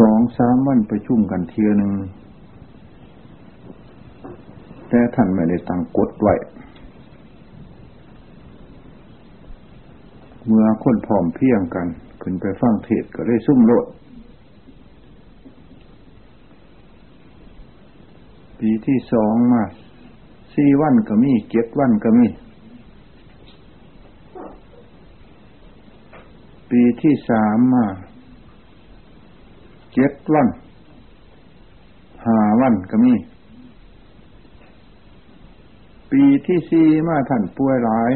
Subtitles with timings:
[0.00, 1.92] สองสามวันประชุมกันเทียหนึ่ง
[4.88, 6.34] แต่ท่านไม่ได้ตั้งกฎไว้
[10.46, 11.86] เมื่อคนพร้อมเพียงกัน
[12.22, 13.86] ขึ้นไปฟังเทศก็ได้ซุ่มโลด
[18.60, 19.62] ปีที่สองมา
[20.54, 22.26] สี่วันก็มีเจ็ดวันก็มี
[26.70, 27.86] ปีที่สามมา
[29.94, 30.48] เจ็ดวัน
[32.24, 33.12] ห้าวันก็มี
[36.10, 38.12] ปีที่สี่มาท่านป่วยหลาย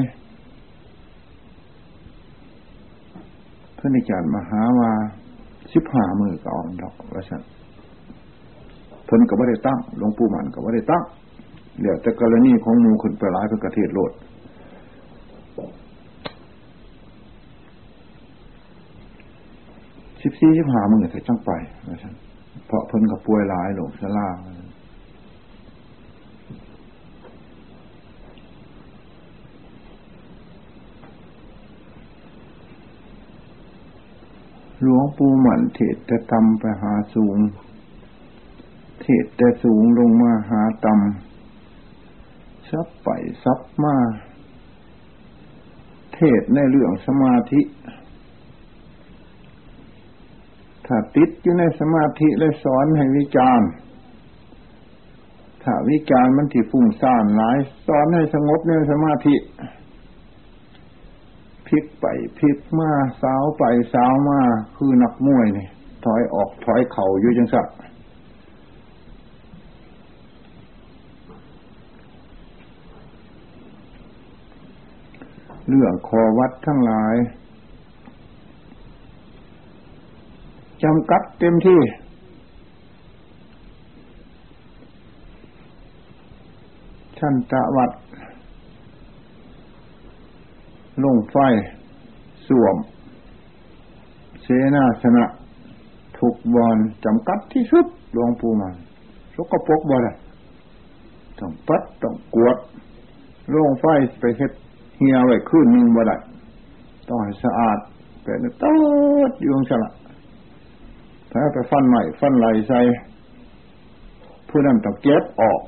[3.78, 4.90] ท่านอาจารย์มหาว่า
[5.74, 7.42] สิบห้ามือก่อนดอกว่าฉัน
[9.04, 11.02] เพิ่นก็ไม่ได้ตั้งหลวงปู่มันก็ไม่ได้ตั้ง
[11.80, 14.12] เดี๋ยวแต่กรณีของมูขึ้นไปหลายเพื่อกระเทศโลด
[20.24, 21.50] สิบสี่สิบห้ามือใส่จังไป
[21.88, 22.14] นะฉัน
[22.66, 24.28] เพราะเพิ่นกับป่วยหลายหลงสลา
[34.82, 37.38] หลวงปู่หมันเทศจะตำไปหาสูง
[39.02, 43.08] เทศแต่สูงลงมาหาต่ำซับไป
[43.44, 43.96] ซับมา
[46.14, 47.60] เทศในเรื่องสมาธิ
[50.86, 53.68] ถ้าติดอยู่ในสมาธิเลยสอนให้วิจารณ์
[55.62, 59.36] ถ้าวิจารณ์มันที่ฟุ้งซ่านหลายสอนให้สงบในสมาธิ
[61.66, 62.06] พลิกไป
[62.38, 62.90] พลิกมา
[63.22, 64.40] สาวไปสาวมา
[64.76, 65.66] คือนักมวยนี่
[66.04, 67.68] ถอยออกถอยเข่าอยู่จังสัก
[75.68, 77.14] เรื่องคอวัดทั้งหลาย
[80.82, 81.80] จำกัดเต็มที่
[87.18, 87.90] ชั้นตะวัด
[91.04, 91.36] ลงไฟ
[92.46, 92.76] สวม
[94.42, 95.24] เสนาสนะ
[96.18, 98.74] ถูกบอลจำกัดที่สุดหลวงปู่มัน
[99.34, 100.12] สกปรกบ่ได้
[101.38, 102.56] ต้องปัดต้องกวด
[103.54, 103.84] ลงไฟ
[104.20, 104.52] ไปเฮ็ด
[104.96, 106.16] เหี่ยไว้ขึ้นนึงบ่ได้
[107.08, 107.78] ต้องให้สะอาด
[108.22, 108.72] เป็นต้
[109.28, 109.90] ดอยู่งฉละ
[111.36, 112.80] ถ้าไปฟันใหม่ฟันไหลใส่
[114.48, 115.60] ผู้นั้นต้องเก็บออก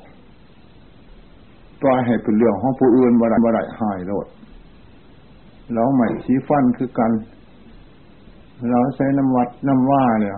[1.81, 4.27] ปล่อยให้เป็นเรื่องของผู้อื่นบ่ได้บ่ได้หายโลด
[5.73, 7.11] แล้วใหม่ชี้ฟันคือกัน
[8.71, 10.33] เราใช้น้ำวัดน้ำว่าเนี่ย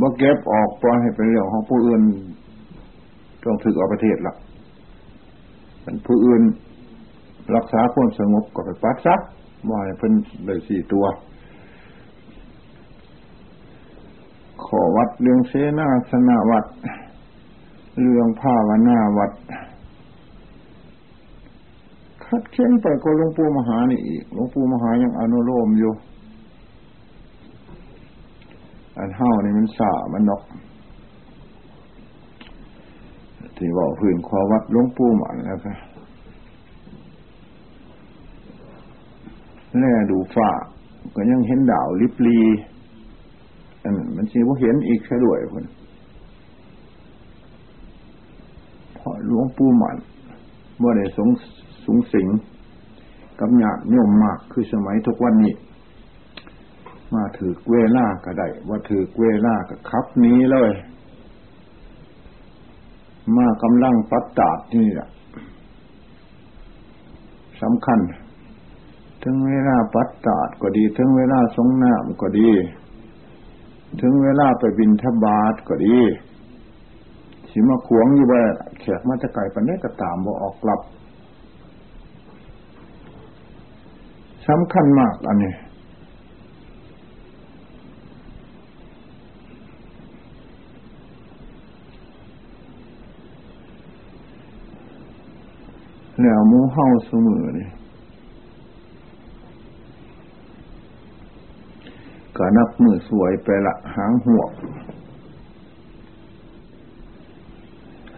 [0.00, 2.02] บ่เก็บออกปล่อยให้เป็นเรื่องของผู้อื่น
[3.42, 4.34] ต้องถึกออกประเทศละ
[5.82, 6.42] เป็นผู้อื่น
[7.56, 9.20] รักษาความสงบก็ไปปัดซัก
[9.68, 10.12] บ่ให้เป็น
[10.44, 11.04] เลยสี่ตัว
[14.66, 16.66] ขอวัดเรื่องเสนาสนาวัด
[18.00, 19.32] เรื่องภาวนาวัด
[22.24, 25.92] คัดเค้นไปก็หลวงปู่มหานี่อีกหลวงปู่มหายังอนุโลมอยู่
[28.96, 30.42] อันเท่านี่มันสามันนก
[33.56, 35.74] ที่บอกพื้นขอวัดหลวงปู่หมันแล้วค่ะ
[39.78, 40.50] แน่ดูฝ้า
[41.14, 42.40] ก็ยังเห็นดาวลิบลี
[43.82, 45.66] อันมันสิว่าเห็นอีกแค่ด้วยคน
[48.94, 49.96] เพราะหลวงปู่หมัน
[50.82, 51.28] ว่าได้สง
[51.84, 52.28] สูงสิง
[53.38, 55.54] กับหยาดโยมมากคือสมัยทุกวันนี้
[57.14, 60.72] มาถือเวล่าก็ได้ว่าถือเวล่าก็ขับนี้เลย
[63.36, 65.08] มากำลังปัดตาดนี่แหละ
[67.62, 67.98] สำคัญ
[69.22, 72.48] ถึงเวลาปัดตาดก็ดี ถึงเวลาสงน้ำก็ดี
[74.00, 75.98] ถึงเวลาไปบินทบาทก็ดี
[77.50, 78.42] สิมาขวงอยู่ว่า
[78.80, 80.80] แขกมาจะไก่ปันนี้ก็ตามบ่ออกกลับ
[84.48, 85.54] สำคัญมากอันนี้
[96.20, 97.70] แล้วมูเฮาเสมอเนี่ย
[102.42, 104.44] ก็นับมือสวยไปละหางหัว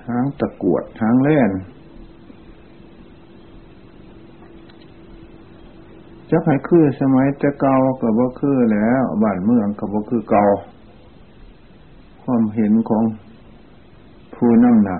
[0.06, 1.50] หางตะกวดหางแล่น
[6.30, 10.44] จะให้คือสมัยแต่เก่าก็บ่คือแล้วบ้านเมืองก็บ่คือเก่า
[12.22, 13.04] ความเห็นของ
[14.34, 14.98] ผู้นั่งหนา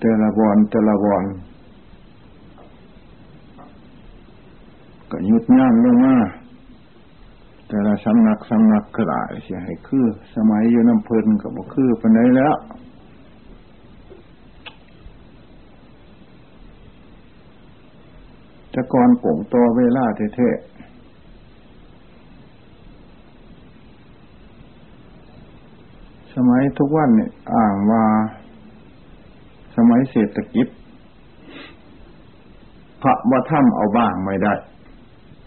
[0.00, 1.24] แต่ละบอนแต่ละบอน
[5.10, 6.16] ก็ยุดย่างลงมา
[7.68, 9.12] แต่ละสำนักสำนักกระไร
[9.44, 12.54] เสียให้คือ สมัยอยู่น้ำเพลินกับบ่คือปานใดแล้ว
[18.70, 20.04] แต่ก่อนก่งตัวเวลา
[20.36, 20.78] เท่ๆ
[26.34, 28.04] สมัยทุกวันเนี่ยอ่างว่า
[29.76, 30.66] สมัยเศรษฐกิจ
[33.02, 34.54] พระว่าถ้ำเอาบ้างไม่ได้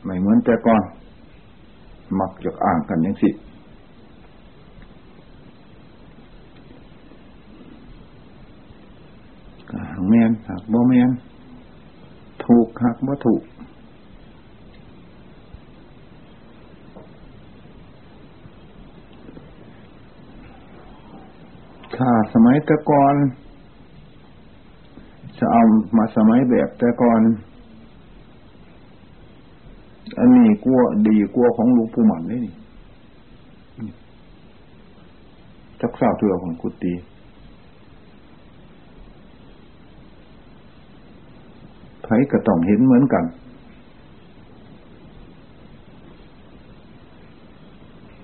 [0.03, 0.83] ไม่เหมือนแต่ก่อน
[2.19, 3.29] มักจะอ่างกันอย่างสิ
[9.71, 11.09] หักแมนหักบ่แมน
[12.45, 13.43] ถูกหักบ่ถูก
[21.95, 23.15] ถ้าสมัยแตะกอน
[25.37, 25.61] จะเอา
[25.97, 27.21] มาสมัยแบบแต่ก่อน
[30.19, 32.53] อันนี้กลัวดีกลัวของลุงปู่หมันนี่
[35.81, 36.93] จักทราบเถื่อของกุฏิ
[42.03, 43.23] ไผก็ต้องเห็นเหมือนกัน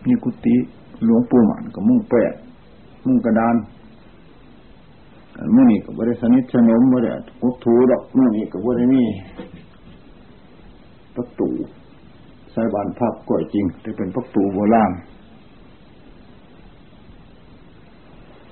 [0.07, 0.55] นี่กุฏิ
[1.05, 2.33] หลวงปู่หมันกับมุ่งแปด
[3.05, 3.55] มุ่งกระดาน
[5.55, 9.03] มื่อนี้ก็บริสนิทสนมบริษัทกุถูดอกมื่อนี้ก็บริมี
[11.17, 11.49] ประตู
[12.53, 14.91] สายบานภาพก่อยจริงแต่เป็นประตูโบราณ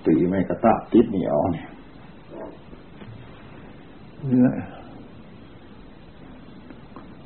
[0.06, 1.68] ตีไม่กระตาติดเหนียวเนี่ย
[4.28, 4.48] เนื้อ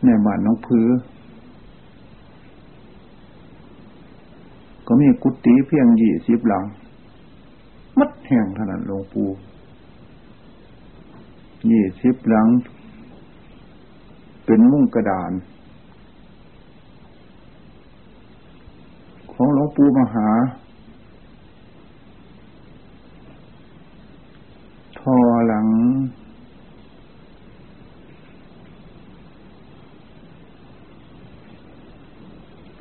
[0.03, 0.85] ในบ้านน้องพื้
[4.87, 6.63] ก็มีกุฏิเพียงยี่สิบหลัง
[7.99, 9.29] มัดแห่งเท่านั้นหลวงปู่
[11.71, 12.47] ยี่สิบหลัง
[14.51, 15.31] เป็นมุ้งกระดาน
[19.31, 20.27] ของหลวงปู่มหา
[24.99, 25.15] ทอ
[25.47, 25.67] หลัง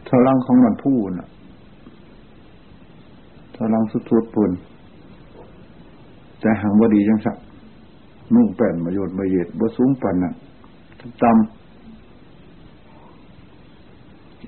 [0.06, 1.28] ทอลังของมันพูน่ะ
[3.54, 4.52] ทอลังสุดทุดปุน
[6.40, 7.36] แต่หังบดีจังสัก
[8.34, 10.32] นุ่งแป้นมาโยนมาเย็ดบ่สูงปันน่ะ
[11.22, 11.57] ตำ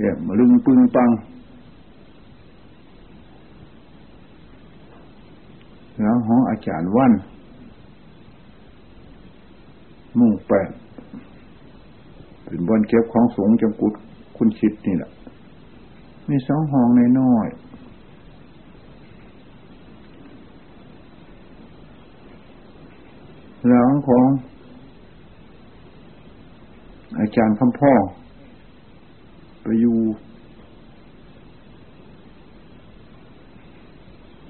[0.00, 1.10] แอบมาลึงปึงปัง
[5.98, 7.12] แล้วห้องอาจารย์วัน
[10.18, 10.68] มุ่งแปด
[12.44, 13.92] เป็นบอนเก็บของสงจำกุด
[14.36, 15.10] คุณคิดนี่แหละ
[16.28, 17.48] มีสองห้องในน้อย
[23.68, 24.26] หลังของ
[27.18, 27.92] อาจารย์คำพ่อ
[29.62, 29.98] ไปอยู่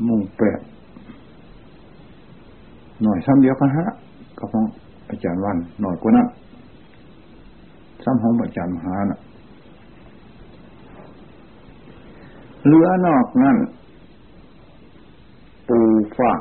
[0.06, 0.60] มุ่งแปด
[3.02, 3.86] หน่อยซ้ำเดียวกันฮะ
[4.38, 4.64] กับของ
[5.10, 6.26] อาจารย์วันหน่อยกว่านั้น
[8.04, 9.18] ซ้ำของอาจารย์มหานะ่ะ
[12.66, 13.56] เรือนอกนั่น
[15.68, 15.78] ปู
[16.18, 16.40] ฝาก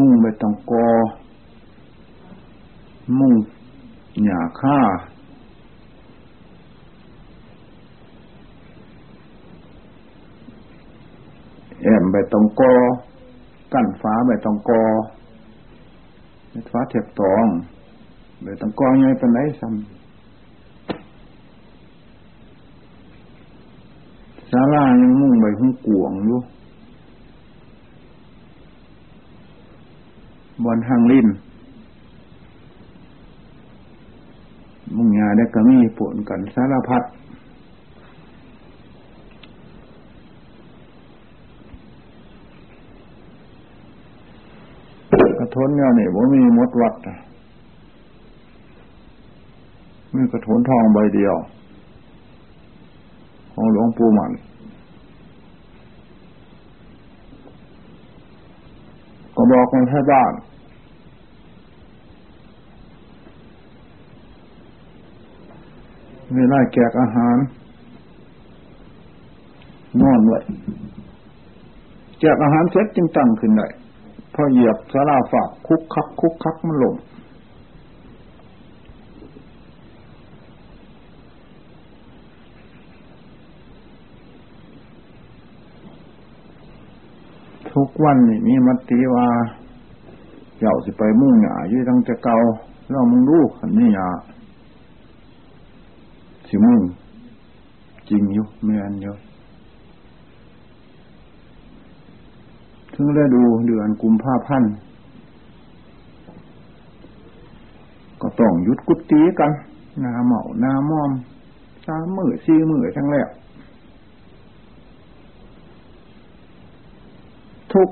[0.00, 0.88] มุ่งไปตองกอ
[3.18, 3.32] มุ่ง
[4.24, 4.78] หยาค่า
[11.82, 12.74] แอมไปต้องกอ
[13.72, 14.82] กั้นฟ้าไปต้องกอ
[16.70, 17.46] ฟ้าเทียบตอง
[18.42, 19.78] ไปต้องกอไงเป็นไรซ้ำ
[24.50, 26.40] ศาลายังมุ่งไปหุ้งกวงอยู่
[30.64, 31.26] บนหางลิ้น
[34.96, 37.02] มุงยาได้ก็มีผลกันสารพัด
[45.38, 46.94] กระทนเนี่ยนี่ว่มีมดวัด
[50.14, 51.34] มีกระทนทองใบเดียว
[53.52, 54.32] ของหลวงปู่มัน
[59.40, 60.32] ก็บอกคนให้บ้าน
[66.34, 67.36] เวลาแจกอาหาร
[70.00, 70.40] นอนไว้
[72.20, 73.66] แจกอาหารเสร็จจึงตั้งขึ้นได้
[74.34, 76.94] พอเหยียบสาราฝากคุกคัก คุกคักมันลง
[87.74, 89.26] ทุกวันนี่มีมติว่า
[90.58, 92.36] เจ้าสิไปมุ่งหยาอยู่ตั้งจะเก่า
[92.90, 94.08] เรามึงรู้ขันนี่หยา
[96.48, 96.80] สิมุ่ง
[98.08, 99.14] จริงอยู่เมื่อนอยู่
[102.94, 104.72] ถึงได้ดูเดือนกุมภาพันธ์
[108.22, 109.50] ก็ต้องยุดกุฏิกัน
[110.02, 111.10] นาเหมานาม่อม
[111.86, 113.28] สามมือสี่มือทั้งแล้ว
[117.72, 117.88] ทุก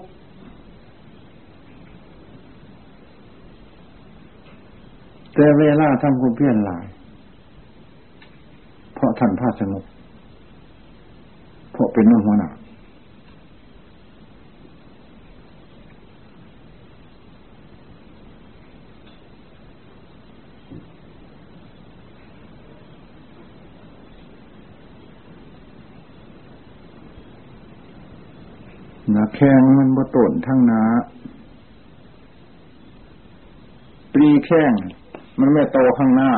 [5.35, 6.85] แต่เวลาทำความเพียรหลาย
[8.95, 9.85] เพราะท่านพาสงบ
[11.73, 12.51] เพราะเป็นหัวหน้า
[29.15, 30.83] นาแข้งมันบ่ต้นทั้งนา
[34.13, 34.73] ปลีแข้ง
[35.41, 36.31] มันไม่โตข้างหน้า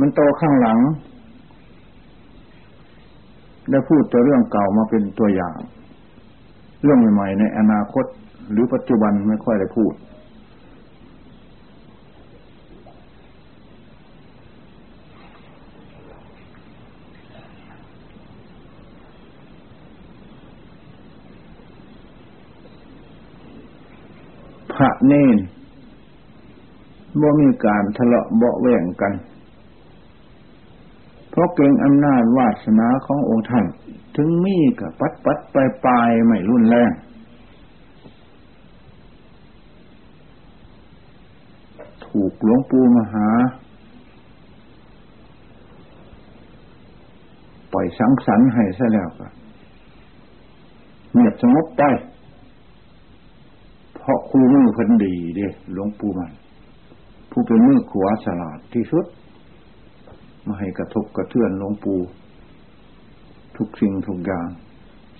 [0.00, 0.78] มันโตข้างหลัง
[3.70, 5.56] ได้พูดแต่เรื่องเก่ามาเป็นตัวอย่าง
[6.82, 8.04] เรื่องใหม่ๆในอนาคต
[8.50, 9.92] หรือปัจจุบันไม่ค่อยได้พูด
[25.06, 25.36] เน้น
[27.20, 29.12] บ่มีการทะเลาะเบาแหว่งกัน
[31.30, 33.66] เพราะเก่งอำนาจวาสนาขององค์ท่าน
[34.16, 36.90] ถึงมีกับปัดปัดปลายปลายไม่รุนแรง
[42.06, 43.28] ถูกหลวงปู่มหา
[47.72, 49.26] ปล่อยสังสรรค์ให้ซะแล้วก็
[51.12, 51.82] เงียบสงบไป
[54.04, 56.32] เพราะครูมือเพิ่นดีเด้หลวงปู่มัน
[57.30, 59.04] ผู้เป็นมือขวาฉลาดที่สุด
[60.46, 62.00] มาให้กระทบกระเทือนหลวงปู่
[63.56, 64.46] ทุกสิ่งทุกอย่าง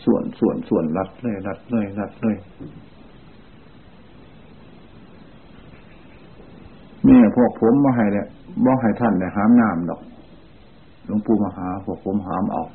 [0.04, 2.36] ส่วนส่วนส่วนรัดเลยรัดเลยรัดเลย
[7.06, 8.26] นี่พวกผมมาให้เนี่ย
[8.64, 10.00] บ่ให้ท่านเนี่ยหามน้ำดอก
[11.06, 12.70] หลวงปู่มาหาพวกผมหามออก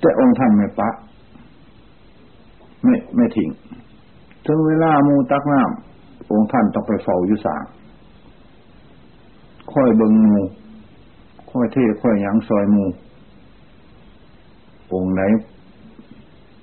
[0.00, 0.94] แต่องค์ท่านไม่ปัก
[2.84, 3.50] ไม่ไม่ทิ้ง
[4.46, 7.64] ถึงเวลามูตักน้ำองค์ท่านต้องไปเฝ้าอยู่สาง
[9.72, 10.36] ค่อยเบิงมู
[11.50, 12.84] ค่อยเทค่อยยังซอยมู
[14.92, 15.22] องค์ไหน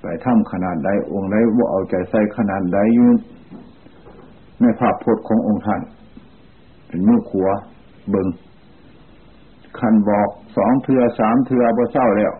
[0.00, 3.16] ไปถ้ำขนาดใดองค์ไหนว่าเอาใจใส่ขนาดใดยืน
[4.60, 5.80] ในภาพพจน์ขององค์ท่าน
[6.86, 7.48] เป็นมือขัว
[8.10, 8.28] เบิง
[9.78, 12.32] คันบอกสองเทือสามเทือบ่เศร้าแล้ว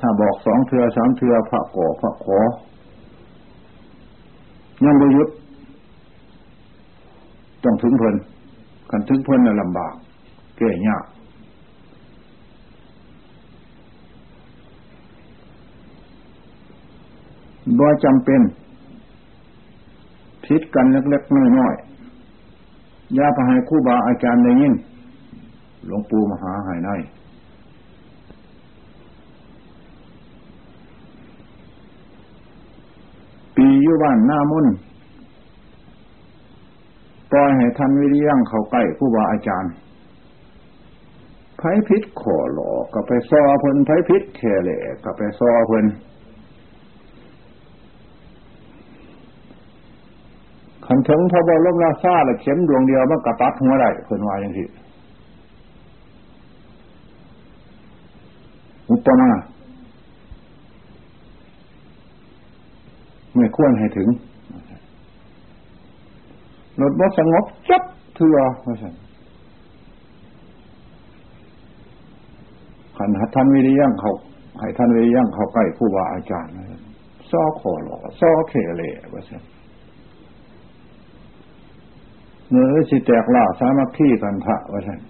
[0.00, 2.38] ถ้าบอกสองเทือสามเทือพระก่อพระขอ
[4.84, 5.28] ยังบยุทธ
[7.64, 8.16] ต้องถึงเพลิน
[8.90, 9.94] กันถึงเพลินน่ะลำบาก
[10.56, 11.04] แก่ยาก
[17.78, 18.40] บ่จำเป็น
[20.44, 24.74] พิดกันเล็กๆน้อยๆอย่าไปให้คู่บาอาจารย์ได้ยิน
[25.86, 26.90] หลวงปู่มหาหายใน
[33.56, 34.66] ปี อยู่บ้านหน้ามุ่น
[37.30, 39.72] ปล่อยให้ท่านวิริยังเขาใกล้ผู้บาอาจารย์
[41.58, 45.86] ไผพิษขอหลอกกับไปซอเพิ่นไผพิษแค่เหล่กับไปซอเพิ่น
[50.86, 54.66] ขันถึงพระบรมราชาละเข็มดวงเดียวมันกระตัดหัวได้เพิ่นว่าอย่างที่
[58.90, 59.30] อุปมา
[63.34, 64.08] ไม่ควรให้ถึง
[66.80, 67.82] รถบสงบจับ
[68.14, 68.94] เถื่อว่าสัน
[72.96, 74.12] ขันหัท่านวิริยังเขา
[74.60, 76.52] ให้ท่านวิริยังเขาใกล้ผู้ว่าอาจารย์
[77.30, 79.42] ซ้อขอหล่อซ้อเขเล่ว่าสัน
[82.50, 85.00] เนื้อสิแตกล่าสามัคคีกันพระว่าสัน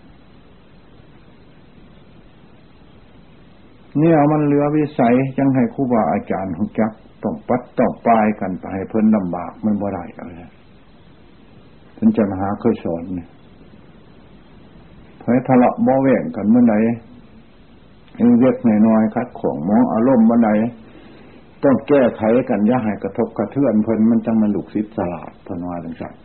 [3.99, 10.31] เนี่ยมันเหลือวิสัยจังให้ครูบาอาจารย์หุจัก ต้องปัดต้องปลายกันไปให้เพิ่นลำบากมันบ่ได้อะไร
[11.97, 13.29] ท่านจะมาหาเคยสอนเนี่ย
[15.19, 16.79] เพื่อทะเลาะบ่แว่งกันเมื่อไหร่
[18.41, 18.57] เล็ก
[18.87, 20.55] น้อยคัดของมองอารมณ์เมื่อไหร่
[21.65, 26.23] ต้องแก้ไขกันย่าให้กระทบกระเทือนเพิ่นมันจังมันหลุกซิดสลาดพนวาต่างๆ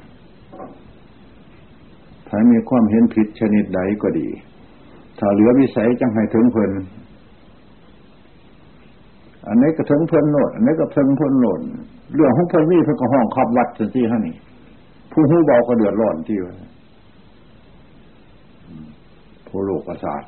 [2.27, 4.27] ถ้ามีความเห็นผิดชนิดใดก็ดี
[5.19, 6.71] ถ้าเหลือวิสัยจังให้ถึงเพิ่น
[9.47, 11.59] อันนี้ก็ถึงเพิ่นโหนดอันนี้ก็ถึงเพิ่นโหนด
[12.15, 14.35] เรื่องของเพระวิเพื่อห้องขับวัดสันที่ฮะนี่
[15.11, 16.53] ผู้หูเบาก็เดือดร้อนที่ว่า
[19.47, 20.23] ผู้โลกประสาท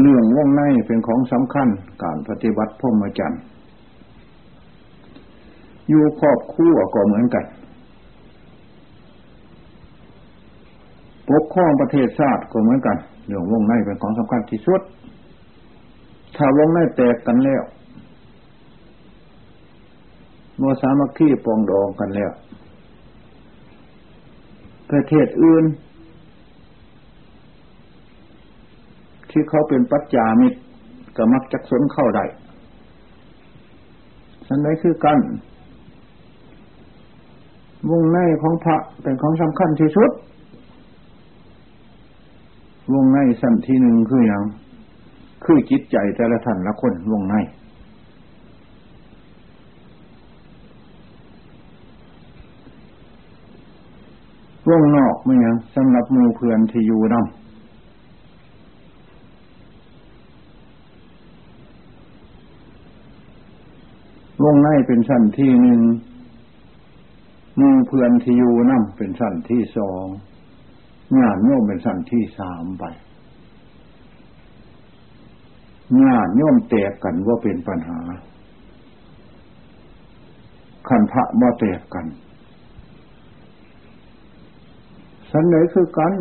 [0.00, 1.68] เรื่องว่องในเป็นของสำคัญ
[2.02, 3.42] การปฏิบัติพ่มจันทร์
[5.88, 7.44] อยู่ครอบคู่ก็เหมือนกัน
[11.28, 14.80] ปกครองประเทศชาติก็เหมือนกัน เรื่องวงในเป็นของสำคัญที่สุด
[16.36, 17.62] ถ้าวงในแตกกันแล้ว
[20.58, 22.30] โมสามัคคีปองดองกันแล้ว
[24.90, 25.64] ประเทศอื่น
[29.30, 30.58] ที่เขาเป็นปัจจามิตร
[31.16, 32.24] ก็มักจักสนเข้าได้
[34.46, 35.18] ฉันได้คือกัน
[37.90, 40.10] วงในของพระเป็นของสำคัญที่สุด
[42.94, 44.42] วงในสั้นที่หนึ่งคืออย่าง
[45.44, 47.34] คือจิตใจแต่ละท่านละคนวงใน
[54.68, 57.22] วงนอกไม่ยังสำหรับมูเพื่อนที่อยู่นำ
[64.44, 65.80] วงในเป็นชั้นที่หนึ่ง
[67.58, 70.06] มูเพื่อนที่อยู่นำเป็นชั้นที่สอง
[71.18, 72.84] งานโยมเป็นสั้นที่สามไป
[76.04, 78.00] งานโยมแตกกันว่าเป็นปัญหา
[80.88, 82.06] ขันพระบ่แตกกัน
[85.30, 86.14] สันไหนคือกัน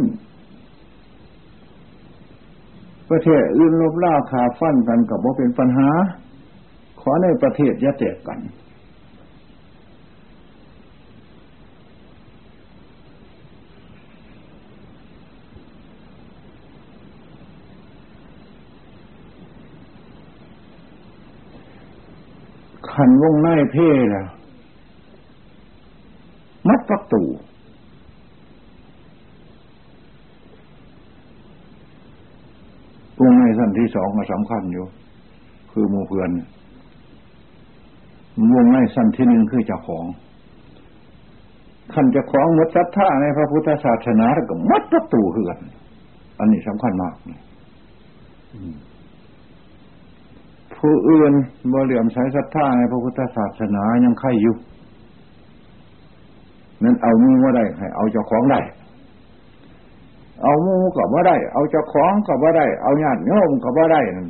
[3.09, 5.89] ประเทศอื่นลบล่าขาฟันกันกับว่าเป็นปัญหา
[7.01, 8.39] ขอในประเทศอย่าแตกกัน
[22.97, 24.23] ขันวงในเพ่ละ
[26.67, 27.23] มัดประตู
[33.21, 34.85] วงในสั้นที่สองก็สำคัญอยู่
[35.71, 36.29] คือมูเพื่อน
[38.53, 40.05] วงในสั้นที่หนึ่งคือเจ้าของ
[41.93, 45.57] ขันเจ้าของมดจัท่าในพระพุทธศาสนาแล้วก็มัดประตูเหือน
[46.39, 47.15] อันนี้สำคัญมาก
[48.53, 48.73] อืม
[50.79, 51.33] ผู้อื่น
[51.71, 54.55] บ่เหลื่อมใช้ศรัทธาในพระพุทธศาสนายังไข่อยู่
[56.83, 58.61] นั้นเอามูว่าได้ให้เอาเจ้าของได้
[60.43, 64.27] เอามูกับว่าได้ เอาเจ้าของกับว่าได้ เอาญาติโยมกับว่าได้นั่น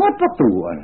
[0.00, 0.78] มัดประตูอัน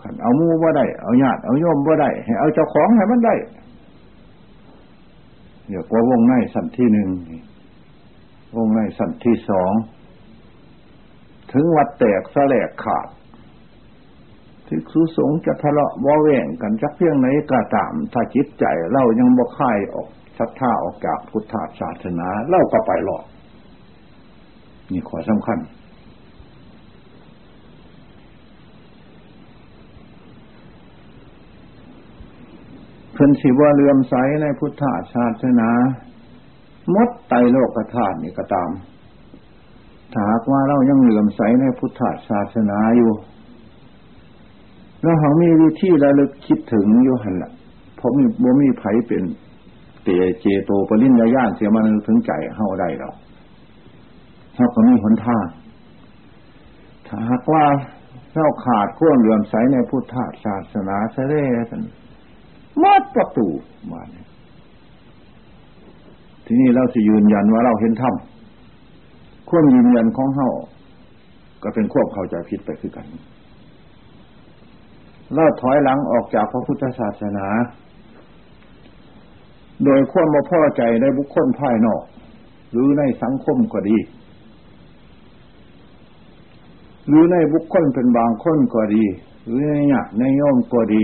[0.00, 3.34] ขันเอามูว่าได้ เอาญาติเอาโยมว่าได้ ให้เอาเจ้าของให้มันได้
[5.68, 7.08] เดี๋ยวก็วงในสันที่หนึ่ง
[8.56, 9.72] วงในสันที่สอง
[11.52, 13.08] ถึงวัดแตกสแลกขาด
[14.66, 23.24] ที่สุสงจะทะเลาะวอแวงกันจักเพียงไหนก็ตาม ถ้าจิตใจเรายังบ่ค่ายออกศรัทธาออกจากพุทธศาสนาเล่าก็ไปหลอด
[24.92, 25.58] นี่ขอสำคัญ
[33.12, 34.82] เพิ่นสิว่าเลื่อมใสในพุทธ
[35.14, 35.70] ศาสนา
[36.94, 38.70] มดไตโลกธาตุนี่ก็ตาม
[40.12, 43.10] ถ้าหากว่าเรายังเหลื่อมใสในพุทธศาสนาอยู่
[45.02, 47.50] แล้วเขามีวิธีระลึกคิดถึงอยู่หันละ
[47.96, 49.22] เพราะมีบ่มีไผเป็น
[50.04, 50.08] เต
[50.40, 53.10] เจโตปริญญาญาณเสียมันถึงใจเฮาได้เรา
[54.54, 55.46] เขาก็มีหนทาง
[57.06, 57.64] ถ้าหากว่า
[58.34, 60.14] เราขาดข้อเหลื่อมใสในพุทธ
[60.44, 61.72] ศาสนาเสด็จ
[62.82, 63.48] มัดประตู
[63.90, 64.26] มาเนี่ย
[66.46, 68.14] ทีนี้เราสิยืนยันว่าเราเห็นธรรม
[69.48, 70.48] ควบยืนยันของเฮา
[71.62, 73.06] ก็เป็นควบเข้าใจผิดไปคือกัน
[75.34, 77.46] เราถอยหลังออกจากพระพุทธศาสนา
[79.84, 82.02] โดยควบมาพ่อใจในบุคคลภายนอก
[82.72, 83.98] หรือในสังคมก็ดี
[87.08, 89.04] หรือในบุคคลเป็นบางคนก็ดี
[89.44, 91.02] หรือในเนี่ยในโยมก็ดี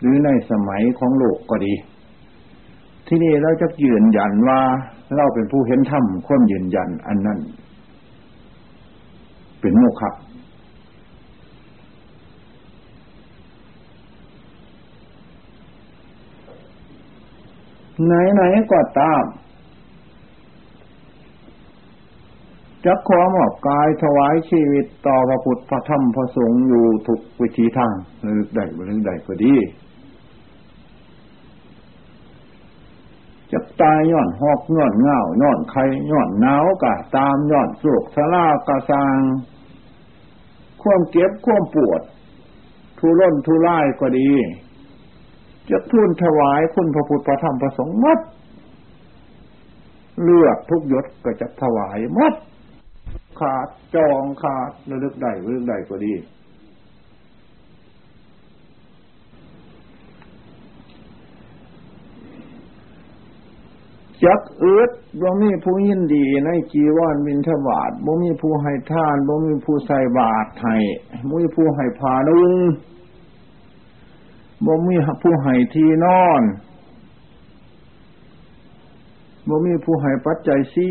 [0.00, 1.74] หรือในสมัยของโลกก็ดี
[3.06, 4.60] ที่นี่เราจะยืนยันว่า
[5.16, 7.38] เราเป็นผู้เห็นธรรมคนยืนยัน อันนั้น
[9.60, 10.10] เป็นโมฆะ
[18.06, 19.24] ไหนๆก็ตาม
[22.84, 27.92] จะขอมอบกายถวายชีวิตต่อพระพุทธพระธรรมพระสงฆ์อยู่ทุกวิธีทาง
[28.38, 29.54] ลึกใดบ่ลึกใดก็ดี
[33.52, 39.18] จะตายย้อนหอกย้อนเงาย้อนไข่ย้อนหนาวกะตามย้อนโศกสลากะสาง
[40.82, 42.02] ควมเก็บควมปวด
[42.98, 44.30] ทุร่นทุร่ายก็ดี
[45.70, 48.18] จะทุนถวายคุณพระพุทธพระธรรมพระสงฆ์มัด
[50.22, 52.34] เลือดทุกยศก็จะถวายมัด
[53.40, 56.12] ขาดจองขาดระลึกใดระลึกใดก็ดี
[64.24, 70.76] จักเอืดบ่มีผู้ยินดีในจีวรบินทบาทบ่มีผู้ให้ทานบ่มีผู้ใส่บาตรให้
[71.28, 72.52] บ่มีผู้ให้ผานุ่ง
[74.66, 76.42] บ่มีผู้ให้ที่นอน
[79.48, 80.90] บ่มีผู้ให้ปัจจัยสี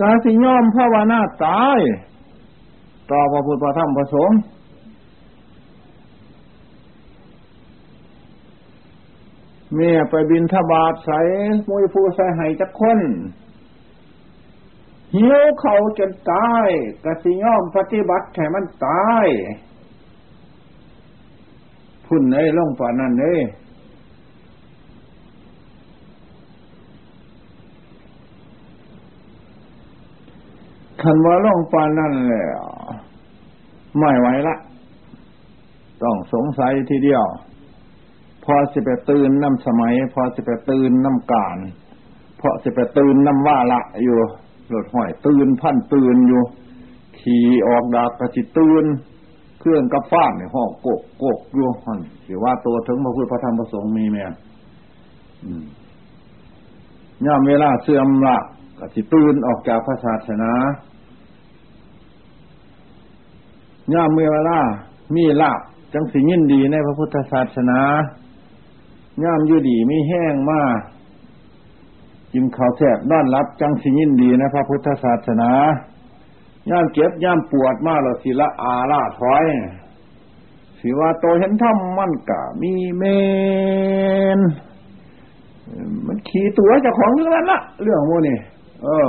[0.00, 1.80] กาสิย่อมภาวนาตาย
[3.10, 4.38] ต่อพระพุทธพระธรรมพระสงฆ์
[9.74, 11.18] เมียไปบินทบาทใส่
[11.68, 13.00] มุยผู้ใส่ให้จักคน
[15.14, 16.68] หิวเขาจนตาย
[17.04, 19.26] กสิย่อมปฏิบัติแถมันตาย
[22.06, 23.40] พุ่นเอ้ยลงป่านั่นเอ้ย
[31.00, 32.44] คันว่าลงป่านั่นแหละ
[33.98, 34.56] ไม่ไหวละ
[36.02, 37.24] ต้องสงสัยทีเดียว
[38.46, 41.58] พอสิไปตื่นน้ำสมัย พอสิไปตื่นน้ำการ
[42.40, 44.18] พอสิไปตื่นน้ำว่าละอยู่
[44.68, 46.42] หลดห้อยตื่นพันตื่นอยู่
[47.18, 48.84] ขี่ออกดาบกระสิตื่น
[49.60, 54.24] เครื่องกระฟ้าในห้องกกกกอยู่หันถือว่าตัวถึงพระพุทธพระธรรมพระสงฆ์มีแม่
[57.26, 58.36] ย่ามเวลาเสื่อมละ
[58.78, 60.52] กระสิตื่นออกจากพระศาสนา
[63.94, 64.58] ย่ามเวลา
[65.14, 65.60] มีลาบ
[65.94, 67.80] จังสิยินดีในพระพุทธศาสนา
[69.24, 70.78] ย่ามยู่ดีไม่แห้งมาก
[72.32, 75.50] กินข้าวแซ่บนอนรับจังสิยินดีนะพระพุทธศาสนา
[76.70, 79.46] ย่ามเก็บย่ามปวดมากเราสิละอาล่าถอย
[80.80, 83.02] สิว่าโตเห็นธรรมมันกะมีเม
[84.38, 84.40] น
[86.06, 88.38] มันขี่ตัวเจ้าของเรื่องนั้นละเรื่องโมนี่
[88.82, 89.08] เออ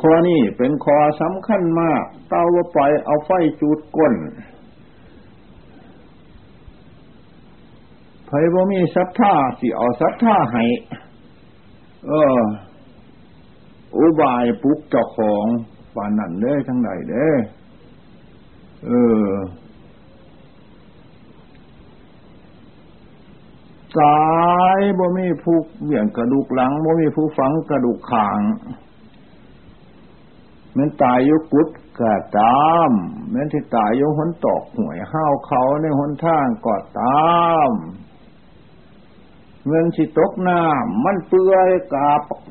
[0.00, 4.14] ข้อนี้เป็นข้อสำคัญมาก เต้าว่าไปเอาไฟจุดก้น
[8.32, 10.64] ผบ่มีศรัทธาสิเอาศรัทธาให้
[12.06, 12.40] เออ
[13.96, 15.46] อุบายปุกเจ้าของ
[15.94, 17.28] ป่านนั่นเด้ทั้งใดเด้
[18.86, 18.90] เอ
[19.26, 19.30] อ
[24.00, 28.40] กายบ่มีผู้เบี่ยงกระดูกหลังบ่มีผู้ฝังกระดูกขาง
[30.76, 31.68] มันตายยุกุด
[31.98, 32.90] กะตาม
[33.30, 37.70] แม้ที่ตายยุหนตอกหวยห้าวเขาในหนทางก็ตาม
[39.66, 42.08] เงินสิตกหน้ำมันเปื่อยกา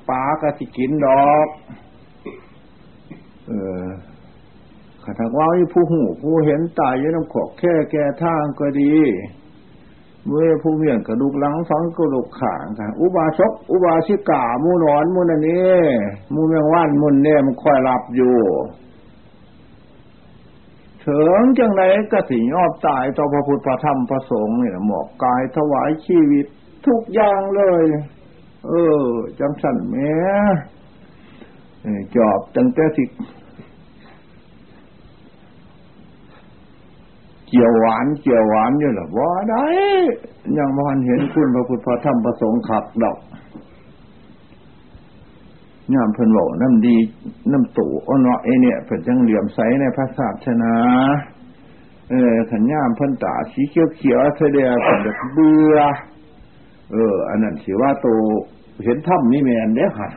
[0.10, 1.48] ปากะสิกินดอก
[3.48, 3.54] เอ
[3.86, 3.88] อ
[5.04, 8.94] ขันว่าผู้หูผู้เห็นตายอยู่น้ำขอกแค่แก่ทางก็ดี
[10.28, 15.80] เมื่อผู้เมียนกระดูกหลังฟังกระดูกขางค่ะอุบาสกอุบาสิกามูนอนมูนันนี้
[16.34, 18.38] มูเมียงว่านมุนเนี่ยมันคอยรับอยู่
[21.02, 26.48] เถิงจังไรก็สิยอบตายต่อพระพุทธพระธรรมพระสงฆ์เนี่ยหมอกกายถวายชีวิต
[26.88, 27.84] ทุกอย่างเลย
[28.68, 28.72] เอ
[29.04, 29.06] อ
[29.40, 30.14] จังสันแม่
[32.16, 33.04] จอบตั้งแต่สิ
[37.48, 39.66] เกี่ยวหวานเกี่ยวหวานอยู่หรอว่าได้
[40.58, 43.18] ยังมันเห็นคุณพระพุทธพระธรรมพระสงฆ์ขับดอก
[45.94, 46.98] ยามเพิ่นบอกน้ำดี
[47.52, 50.74] น้ำตู่อ้อนเอเนี่ยเพิ่นจังเหลี่ยมใสในพระศาสนา
[52.10, 55.00] เออขันย่ามเพิ่นตาสีเขียวเขียวเสดียเพิ่น
[55.34, 55.78] เบื่อ
[56.92, 58.08] เออ อันนั้นสิว่าโต
[58.84, 60.10] เห็นถ้ำนี่แมนเด้ค่ะ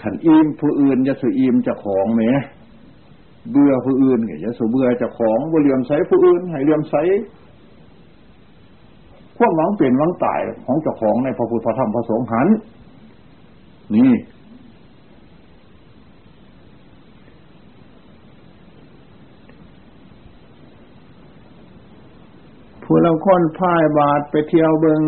[0.00, 2.22] ขันอิมผู้อื่นจะสุอิมจะของไหม
[3.50, 6.94] เบื่อผู้อื่นก็จะสุเบื่อจะของบ่เลียมใสผู้อื่นให้เลียมใส
[9.38, 12.48] พวกหวังเปลี่ยนหวังตายของเจ้าของในพระพุทธธรรมพระสงฆ์หัน
[13.94, 14.12] นี่
[22.82, 25.02] ผู้ลำค้นพ่ายบาทไปเที่ยวเบิง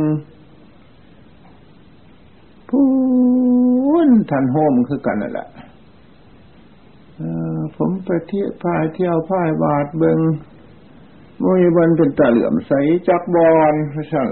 [2.69, 2.83] พู
[4.07, 5.49] นทันโฮมคือกันนั่นแหละ
[7.77, 10.19] ผมไปเที่ยวพายเที่ยวพายบาทเบิง
[11.43, 12.73] มุยบันเป็นตาเหลื่อมใส
[13.09, 14.29] จักบอลพระสัน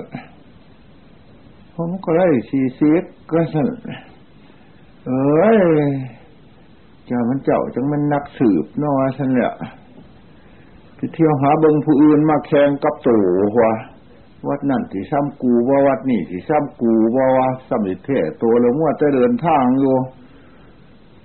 [1.74, 2.96] ผมก็ได้สีเสีย
[3.30, 3.68] ก็สัน
[5.06, 5.60] เอ้ย
[7.06, 9.52] เจ้ามันเจ้าจังมันนักสืบนอสันเนี่ย
[10.96, 13.08] ไปเที่ยวหาเบิงผู้อื่นมาแข่งกับโต
[13.60, 13.72] ว่า
[14.48, 18.08] วัดนั่นสีซ้ำกูว่าวัดนี่สีซ้ำกูว่าว่าสมิเท
[18.42, 19.96] ตัวแล้วมั่วจะเดินทางอยู่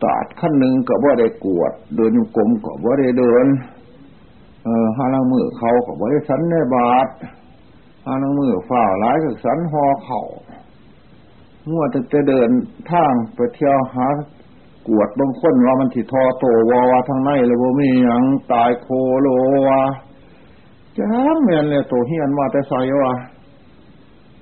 [0.03, 3.45] ตาดขั้นหนึ่งก็บ่ได้กวด เดินยู่กลมก็บ่ได้เดิน
[4.63, 7.07] เออห้าลังมือเขาก็บ่ได้สันในบาท
[8.05, 10.21] ห้าลังมือฝ่าร้ายกับสันหอเข่า
[11.69, 12.49] มั่วจะจะเดิน
[12.91, 14.07] ทางไปเที่ยวหา
[14.87, 18.87] กวดบางคนว่ามันสิทอโตวาวาทางในเลยบ่มีหยังตายโค
[19.21, 19.27] โล
[19.67, 19.81] วา
[20.99, 21.11] จ้า
[21.43, 23.13] แม่นเลยโตเฮียนว่าแต่ใส่ว่า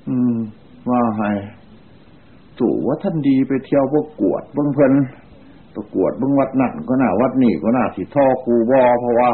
[0.08, 0.36] อืม
[0.90, 1.32] ว่าให้
[2.60, 4.94] ตู่ว่าท่านดีไปเที่ยวพวกกวดบางเพิ่น
[5.76, 9.32] ประกวดบางวัดนั่นก็น่าวัดนี่ก็น่าสิท่อคูบอเพราะว่า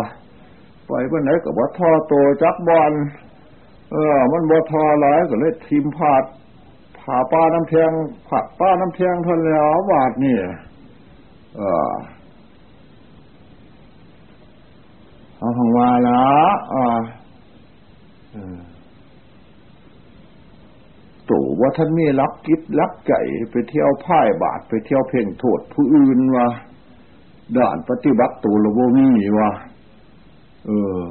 [0.87, 2.93] ไปเมื่อไหนก็บ่ท่อโตจักบอล
[3.91, 6.23] เออ มันบ่ทอหลายก็เลยทิมผาด
[6.99, 7.91] ผ่าป้าน้ำเพียง
[8.27, 10.35] ผัดป้าน้ำเพียงทนแล้วบาทนี่
[11.55, 11.91] เออ
[15.43, 16.21] เอาของวาละ
[16.73, 16.85] อ่า
[21.29, 23.13] ตู่ว่าท่านมีรักกิจรักใจ
[23.51, 26.47] ไปเที่ยวพ่ายบาทไปเที่ยวเพ่งโทษผู้อื่นว่า
[27.57, 29.49] ด่านปฏิบัติตัวระบบมีว่า
[30.65, 31.03] เออ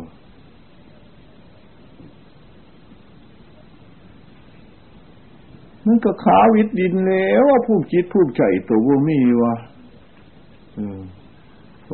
[5.86, 9.54] มันก็ขาวิดดินแล้วว่าผู้คิดผู้ใจตัวบ่มีว่า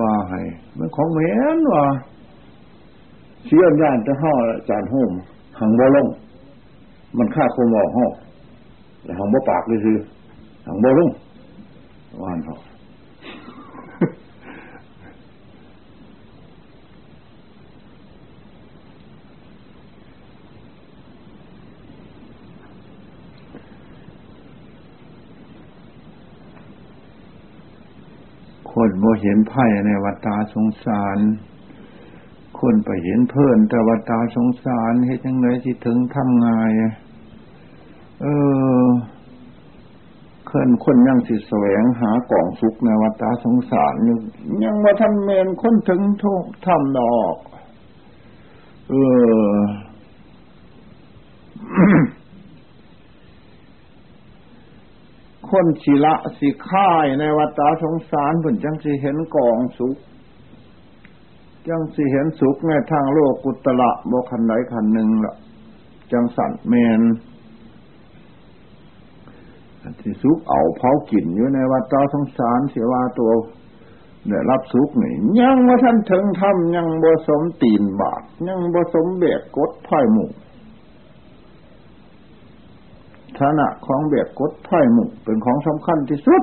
[0.00, 0.42] ว่าให้
[0.78, 1.84] มันของแม่นว่า
[3.46, 4.32] เสียย่านจะห่อ
[4.68, 5.10] จานห่ม
[5.60, 6.06] หังบ่ลง
[7.18, 8.06] มันฆ่าคมออกห่อ
[9.02, 9.98] แต่หังบ่ปากเลยคือ
[10.66, 11.10] หังบ่ลง
[12.22, 12.56] ว่านเขา
[28.72, 31.18] คนบ่เห็นไพ่ในวัฏาสงสาร
[32.60, 36.70] คนไปเห็นเพื่อนแต่วัฏาสงสารเฮ็ดยังไงที่ถึงทำงาย
[38.22, 38.26] เอ
[38.84, 38.86] อ
[40.46, 44.18] เคลื่อนคนยังสิแสวงหากล่องสุกในวัฏาสงสารยัง
[44.64, 47.36] ยังว่าท่านเมนคนถึงทุกทำดอก
[48.88, 48.94] เอ
[49.50, 49.54] อ
[55.50, 59.96] คนชีละสิค่ายในวัฏสงสารผลจังสิเห็นกองสุข
[61.68, 65.34] จังสิเห็นสุขในทางโลกกุตละบกขันไหนขันหนึ่งละ
[66.12, 67.02] จังสันเมน
[70.02, 73.32] ที่สุขเอาเผากินอยู่ในวัฏสงสารเสียว่าตัว
[74.26, 80.30] เนี่ยรับสุขนี่ยังว่าท่านถึงทำยังบสมตีนบาท ยังบสมเบียดกดพ่ายหมู่
[83.38, 86.42] ฐานะของเบียดกดไพ่หมุกเป็นของสำคัญที่สุด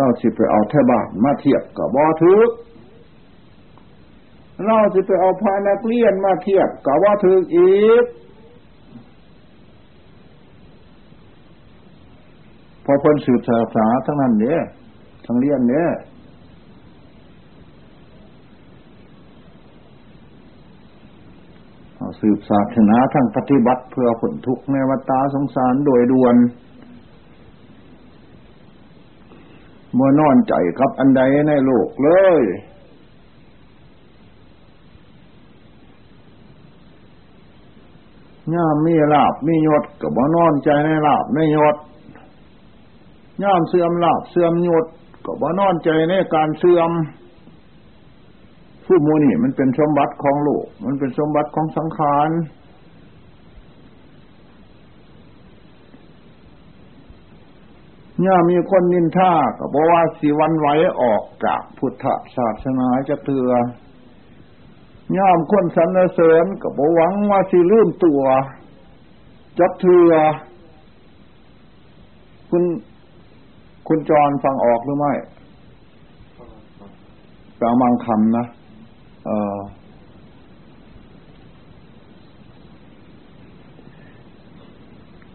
[0.00, 2.40] เราสิไปเอาแทบาทมาเทียบกับบอถือ
[4.64, 8.04] เราสิไปเอาพานักเรียนมาเทียบกับว่าถืออีก
[12.84, 14.60] พอพ้นสืบศาสนาทั้งนั้นเนี่ย
[15.24, 15.88] ทั้งเรียนเนี่ย
[22.20, 26.36] สืบศาสนาทั้งปฏิบัติเพื่อผลทุกข์ในวัฏสงสารโดยด่วน
[29.94, 32.42] เมื่อนอนใจกับอันใดในโลกเลย
[38.54, 41.76] ย่ามมีลาบมียศกับว่านอนใจในลาบในยศ
[43.42, 44.84] ย่ามเสื่อมลาบเสื่อมยศ
[45.26, 46.90] กับว่านอนใจในการเสื่อม
[48.86, 52.30] ผู้มูนี่มันเป็นสมบัติของโลก มันเป็นสมบัติของสังขาร
[58.20, 60.68] เนี่ยมีคนนินท่าก็บอกว่าสิวันไหว
[61.00, 62.04] ออกจากพุทธ
[62.36, 63.50] ศาสนาจะเถือ
[65.18, 68.22] ย่ามคนสรรเสริญก็บหวังว่าสิลื่นตัว
[69.58, 70.12] จะเถือ
[72.50, 72.64] คุณ
[73.88, 75.12] คุณจรฟังออกหรือไม่
[77.60, 78.46] ฟังบางคำนะ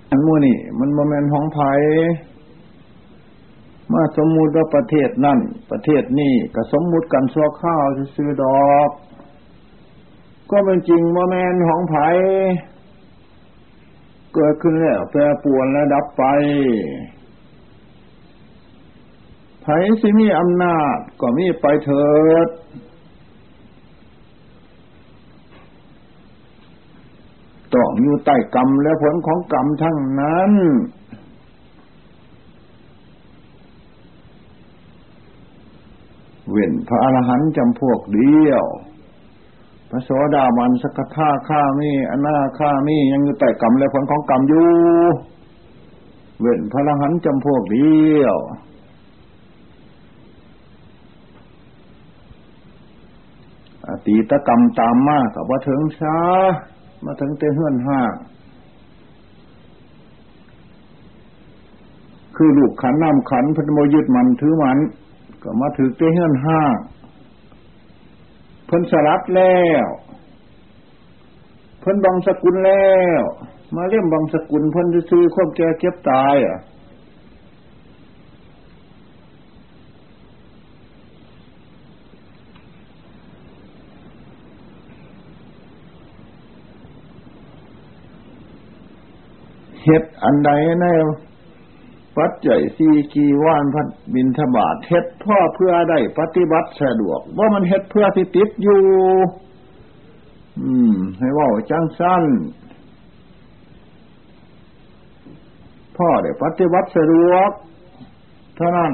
[0.10, 1.60] อันมูนี่ มันโมเมนต์ของไผ
[3.94, 5.40] มาสมมุติว่าประเทศนั่น
[5.72, 7.84] ประเทศนี่ก็สมมุติกันซัวข้าว
[8.16, 8.90] ซื้อดอก
[10.52, 11.96] ก็เป็นจริงโมเมนของไผ
[14.34, 16.24] เกิดขึ้นแล้วแปรปวนและดับไป
[19.62, 19.68] ไผ
[20.02, 22.08] สิมีอำนาจก็มีไปเถิ
[22.46, 22.48] ด
[27.74, 30.52] ต้องอยู่ใต้กรรมและผลของกรรมทั้งนั้น
[36.56, 38.66] เว้น พระอรหันต์จำพวกเดียว
[39.90, 44.70] พระโสดาบันสกทาข้ามีอนาข้ามียังอยู่ใต้กรรมและผลของกรรมอยู่
[46.40, 48.38] เว้นพระอรหันต์จำพวกเดียว
[53.86, 56.20] อตีตกรรมตามมากกับว่าถึงช้า
[57.06, 58.02] มาถึงเตเฮือนห้า
[62.36, 64.78] คือลูกขันน้ำขันพันโมยึดมันถือมัน
[65.48, 66.62] ก็มาถือเตเฮือนห้า
[68.66, 69.88] เพิ่นสลัดแล้ว
[71.80, 73.22] เพิ่นบังสกุลแล้ว
[73.76, 76.60] มาเรียมบังสกุลเพิ่นซื้อควบแก่เก็บตายอะ
[89.84, 90.50] เฮ็ดอันใด
[90.82, 90.86] ใน
[92.18, 98.84] ปัจจัยสี่กีว่านพัดบินธบาทเฮ็ดพ่อเพื่อได้ปฏิบัติสะดวก ว่ามันเฮ็ดเพื่อที่ติดอยู่
[100.62, 102.24] อืม ให้ว่าจังสั้น
[105.98, 107.52] พ่อได้ปฏิบัติสะดวก
[108.56, 108.92] เท่านั้น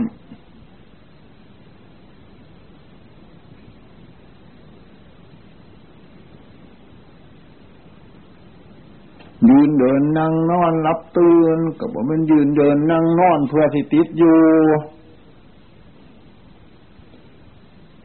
[9.49, 14.39] ยืนเดินนั่งนอนรับตื่นก็บอกมันยืนเดินนั่งนอนเพื่อที่ติดอยู่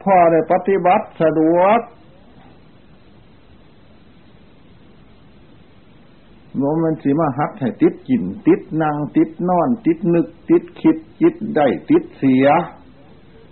[0.03, 1.79] พ่อได้ปฏิบัติสะดวก
[6.55, 12.47] โน้มันสีมาหัดให้ติดกิน ติดนั่งติดนอน ติดนึก ติดคิดจิตได้ติดเสีย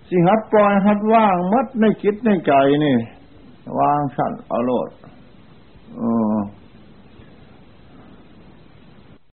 [0.08, 2.52] สิหัดปล่อยหัดว่างมัดในคิดในใจ
[2.84, 2.96] นี่
[3.80, 4.90] วางสั่นเอาโลด
[6.00, 6.02] อ
[6.36, 6.38] อ